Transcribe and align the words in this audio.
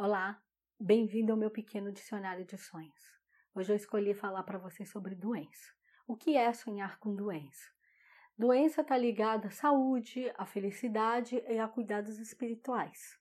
Olá, 0.00 0.40
bem-vindo 0.78 1.32
ao 1.32 1.36
meu 1.36 1.50
pequeno 1.50 1.90
dicionário 1.90 2.44
de 2.44 2.56
sonhos. 2.56 3.18
Hoje 3.52 3.72
eu 3.72 3.76
escolhi 3.76 4.14
falar 4.14 4.44
para 4.44 4.56
você 4.56 4.86
sobre 4.86 5.16
doença. 5.16 5.72
O 6.06 6.16
que 6.16 6.36
é 6.36 6.52
sonhar 6.52 7.00
com 7.00 7.16
doença? 7.16 7.68
Doença 8.38 8.82
está 8.82 8.96
ligada 8.96 9.48
à 9.48 9.50
saúde, 9.50 10.32
à 10.38 10.46
felicidade 10.46 11.42
e 11.48 11.58
a 11.58 11.66
cuidados 11.66 12.20
espirituais. 12.20 13.18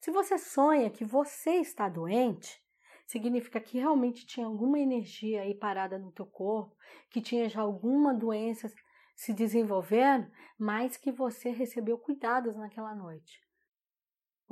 Se 0.00 0.10
você 0.10 0.36
sonha 0.38 0.90
que 0.90 1.04
você 1.04 1.58
está 1.58 1.88
doente, 1.88 2.60
significa 3.06 3.60
que 3.60 3.78
realmente 3.78 4.26
tinha 4.26 4.46
alguma 4.46 4.80
energia 4.80 5.42
aí 5.42 5.54
parada 5.54 6.00
no 6.00 6.10
teu 6.10 6.26
corpo, 6.26 6.76
que 7.10 7.20
tinha 7.20 7.48
já 7.48 7.60
alguma 7.60 8.12
doença 8.12 8.68
se 9.14 9.32
desenvolvendo, 9.32 10.28
mas 10.58 10.96
que 10.96 11.12
você 11.12 11.50
recebeu 11.50 11.96
cuidados 11.96 12.56
naquela 12.56 12.92
noite 12.92 13.40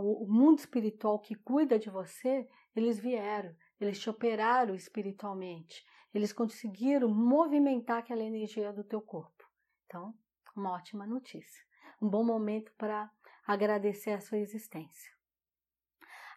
o 0.01 0.27
mundo 0.27 0.59
espiritual 0.59 1.19
que 1.19 1.35
cuida 1.35 1.79
de 1.79 1.91
você, 1.91 2.49
eles 2.75 2.99
vieram, 2.99 3.55
eles 3.81 3.99
te 3.99 4.09
operaram 4.09 4.75
espiritualmente, 4.75 5.85
eles 6.13 6.33
conseguiram 6.33 7.09
movimentar 7.09 7.99
aquela 7.99 8.23
energia 8.23 8.73
do 8.73 8.85
teu 8.85 9.01
corpo. 9.01 9.45
Então, 9.87 10.15
uma 10.57 10.73
ótima 10.73 11.07
notícia. 11.07 11.65
Um 12.01 12.09
bom 12.09 12.25
momento 12.25 12.73
para 12.77 13.11
agradecer 13.47 14.13
a 14.13 14.21
sua 14.21 14.39
existência. 14.39 15.13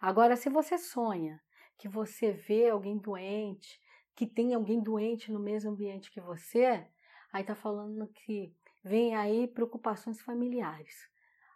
Agora, 0.02 0.36
se 0.36 0.50
você 0.50 0.78
sonha 0.78 1.42
que 1.78 1.88
você 1.88 2.32
vê 2.32 2.70
alguém 2.70 2.98
doente, 2.98 3.80
que 4.16 4.28
tem 4.28 4.54
alguém 4.54 4.82
doente 4.82 5.32
no 5.32 5.40
mesmo 5.40 5.72
ambiente 5.72 6.12
que 6.12 6.22
você, 6.22 6.86
aí 7.32 7.44
tá 7.44 7.56
falando 7.56 8.08
que 8.08 8.56
vem 8.84 9.16
aí 9.16 9.48
preocupações 9.48 10.22
familiares 10.22 11.13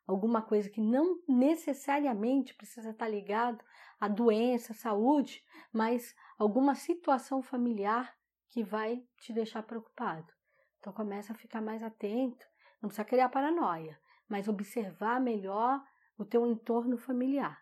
alguma 0.07 0.41
coisa 0.41 0.69
que 0.69 0.79
não 0.79 1.21
necessariamente 1.27 2.55
precisa 2.55 2.91
estar 2.91 3.09
ligado 3.09 3.63
à 3.99 4.07
doença, 4.07 4.71
à 4.71 4.75
saúde, 4.75 5.43
mas 5.71 6.15
alguma 6.37 6.73
situação 6.73 7.43
familiar 7.43 8.17
que 8.49 8.63
vai 8.63 9.05
te 9.17 9.33
deixar 9.33 9.61
preocupado. 9.63 10.31
Então 10.79 10.93
começa 10.93 11.33
a 11.33 11.35
ficar 11.35 11.61
mais 11.61 11.83
atento, 11.83 12.45
não 12.81 12.87
precisa 12.87 13.03
criar 13.03 13.29
paranoia, 13.29 13.99
mas 14.29 14.47
observar 14.47 15.19
melhor 15.19 15.83
o 16.17 16.23
teu 16.23 16.47
entorno 16.47 16.97
familiar. 16.97 17.61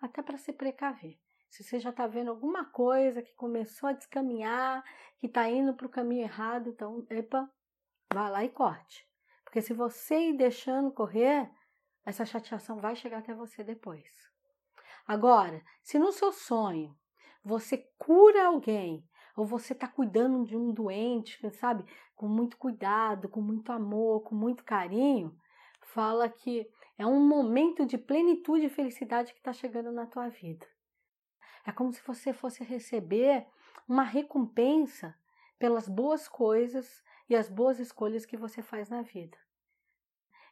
Até 0.00 0.22
para 0.22 0.38
se 0.38 0.52
precaver. 0.52 1.18
Se 1.48 1.64
você 1.64 1.80
já 1.80 1.90
está 1.90 2.06
vendo 2.06 2.30
alguma 2.30 2.64
coisa 2.64 3.22
que 3.22 3.34
começou 3.34 3.88
a 3.88 3.92
descaminhar, 3.92 4.84
que 5.18 5.26
está 5.26 5.48
indo 5.48 5.74
para 5.74 5.86
o 5.86 5.90
caminho 5.90 6.22
errado, 6.22 6.68
então, 6.68 7.06
epa, 7.08 7.50
vá 8.12 8.28
lá 8.28 8.44
e 8.44 8.50
corte. 8.50 9.07
Porque 9.48 9.62
se 9.62 9.72
você 9.72 10.28
ir 10.28 10.36
deixando 10.36 10.92
correr, 10.92 11.50
essa 12.04 12.26
chateação 12.26 12.78
vai 12.80 12.94
chegar 12.94 13.20
até 13.20 13.32
você 13.32 13.64
depois. 13.64 14.06
Agora, 15.06 15.64
se 15.82 15.98
no 15.98 16.12
seu 16.12 16.32
sonho 16.32 16.94
você 17.42 17.78
cura 17.96 18.44
alguém, 18.44 19.02
ou 19.34 19.46
você 19.46 19.72
está 19.72 19.88
cuidando 19.88 20.44
de 20.44 20.54
um 20.54 20.70
doente, 20.70 21.50
sabe, 21.52 21.82
com 22.14 22.28
muito 22.28 22.58
cuidado, 22.58 23.26
com 23.26 23.40
muito 23.40 23.72
amor, 23.72 24.20
com 24.20 24.34
muito 24.34 24.62
carinho, 24.62 25.34
fala 25.80 26.28
que 26.28 26.70
é 26.98 27.06
um 27.06 27.26
momento 27.26 27.86
de 27.86 27.96
plenitude 27.96 28.66
e 28.66 28.68
felicidade 28.68 29.32
que 29.32 29.38
está 29.38 29.54
chegando 29.54 29.90
na 29.90 30.04
tua 30.04 30.28
vida. 30.28 30.66
É 31.64 31.72
como 31.72 31.90
se 31.90 32.02
você 32.06 32.34
fosse 32.34 32.62
receber 32.62 33.46
uma 33.88 34.02
recompensa 34.02 35.18
pelas 35.58 35.88
boas 35.88 36.28
coisas 36.28 37.02
e 37.28 37.36
as 37.36 37.48
boas 37.48 37.78
escolhas 37.78 38.24
que 38.24 38.36
você 38.36 38.62
faz 38.62 38.88
na 38.88 39.02
vida. 39.02 39.36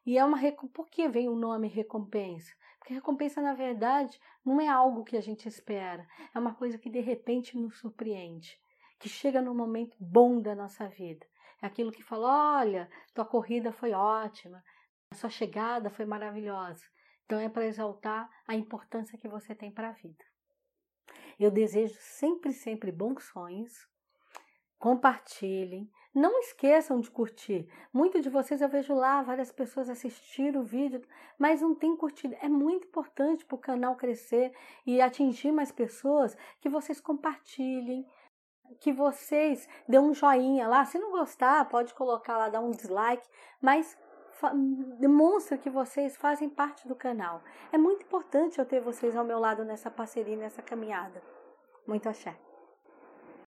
E 0.04 0.16
é 0.16 0.24
uma 0.24 0.38
por 0.72 0.88
que 0.88 1.08
vem 1.08 1.28
o 1.28 1.34
nome 1.34 1.66
recompensa? 1.66 2.54
Porque 2.78 2.94
recompensa 2.94 3.40
na 3.40 3.54
verdade 3.54 4.20
não 4.44 4.60
é 4.60 4.68
algo 4.68 5.02
que 5.02 5.16
a 5.16 5.20
gente 5.20 5.48
espera, 5.48 6.06
é 6.32 6.38
uma 6.38 6.54
coisa 6.54 6.78
que 6.78 6.88
de 6.88 7.00
repente 7.00 7.58
nos 7.58 7.78
surpreende, 7.78 8.56
que 9.00 9.08
chega 9.08 9.42
no 9.42 9.54
momento 9.54 9.96
bom 9.98 10.40
da 10.40 10.54
nossa 10.54 10.86
vida. 10.88 11.26
É 11.60 11.66
aquilo 11.66 11.90
que 11.90 12.04
fala: 12.04 12.58
"Olha, 12.60 12.88
tua 13.12 13.24
corrida 13.24 13.72
foi 13.72 13.92
ótima, 13.92 14.62
a 15.10 15.16
sua 15.16 15.30
chegada 15.30 15.90
foi 15.90 16.04
maravilhosa". 16.04 16.84
Então 17.24 17.40
é 17.40 17.48
para 17.48 17.66
exaltar 17.66 18.30
a 18.46 18.54
importância 18.54 19.18
que 19.18 19.26
você 19.26 19.52
tem 19.52 19.72
para 19.72 19.88
a 19.88 19.92
vida. 19.92 20.24
Eu 21.38 21.50
desejo 21.50 21.96
sempre, 21.98 22.52
sempre 22.52 22.92
bons 22.92 23.24
sonhos. 23.24 23.88
Compartilhem, 24.86 25.90
não 26.14 26.38
esqueçam 26.38 27.00
de 27.00 27.10
curtir. 27.10 27.68
Muitos 27.92 28.22
de 28.22 28.30
vocês 28.30 28.60
eu 28.60 28.68
vejo 28.68 28.94
lá 28.94 29.20
várias 29.20 29.50
pessoas 29.50 29.90
assistiram 29.90 30.60
o 30.60 30.64
vídeo, 30.64 31.02
mas 31.36 31.60
não 31.60 31.74
tem 31.74 31.96
curtido. 31.96 32.36
É 32.40 32.48
muito 32.48 32.86
importante 32.86 33.44
para 33.44 33.56
o 33.56 33.58
canal 33.58 33.96
crescer 33.96 34.52
e 34.86 35.00
atingir 35.00 35.50
mais 35.50 35.72
pessoas 35.72 36.36
que 36.60 36.68
vocês 36.68 37.00
compartilhem, 37.00 38.06
que 38.78 38.92
vocês 38.92 39.68
dêem 39.88 40.00
um 40.00 40.14
joinha 40.14 40.68
lá. 40.68 40.84
Se 40.84 41.00
não 41.00 41.10
gostar, 41.10 41.68
pode 41.68 41.92
colocar 41.92 42.38
lá, 42.38 42.48
dar 42.48 42.60
um 42.60 42.70
dislike, 42.70 43.28
mas 43.60 43.98
demonstra 45.00 45.58
que 45.58 45.68
vocês 45.68 46.16
fazem 46.16 46.48
parte 46.48 46.86
do 46.86 46.94
canal. 46.94 47.42
É 47.72 47.76
muito 47.76 48.04
importante 48.04 48.60
eu 48.60 48.64
ter 48.64 48.78
vocês 48.78 49.16
ao 49.16 49.24
meu 49.24 49.40
lado 49.40 49.64
nessa 49.64 49.90
parceria, 49.90 50.36
nessa 50.36 50.62
caminhada. 50.62 51.20
Muito 51.88 52.08
axé. 52.08 52.45